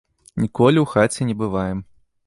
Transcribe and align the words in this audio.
Ніколі 0.45 0.79
ў 0.83 0.87
хаце 0.95 1.29
не 1.31 1.39
бываем. 1.45 1.89